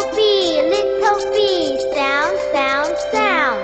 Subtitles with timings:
[0.00, 3.60] Little bee, little bee, sound, sound, sound.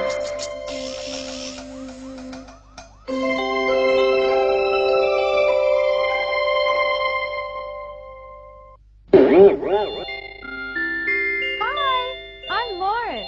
[11.62, 12.02] Hi,
[12.50, 13.24] I'm Lauren.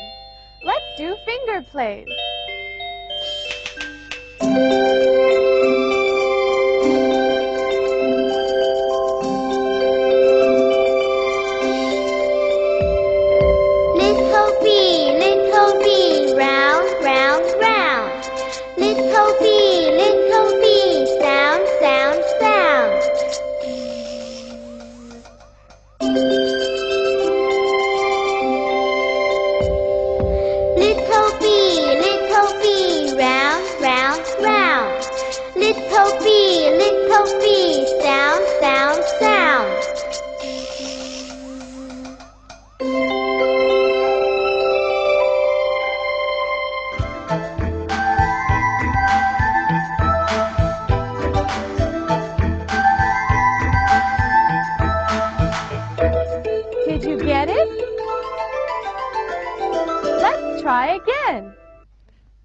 [0.66, 2.08] Let's do finger plays.
[42.78, 42.90] Did
[57.02, 57.68] you get it?
[60.04, 61.54] Let's try again.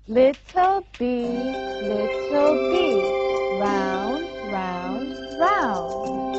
[0.08, 6.36] Little bee, little bee, round, round, round.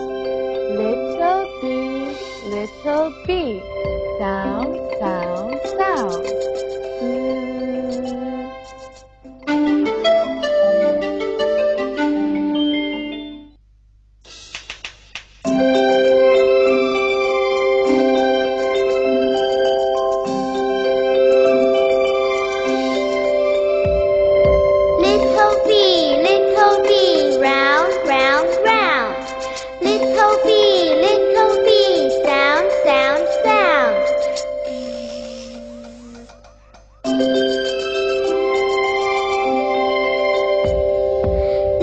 [0.75, 2.17] Little bee,
[2.51, 3.73] little bee,
[4.19, 5.33] sound, sound,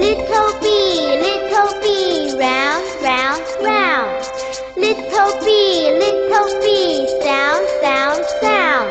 [0.01, 4.25] Little bee, little bee, round, round, round.
[4.75, 8.89] Little bee, little bee, sound, sound, sound.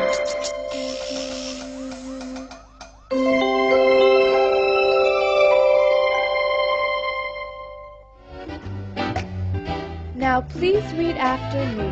[10.15, 11.89] Now please read after me.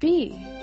[0.00, 0.57] B.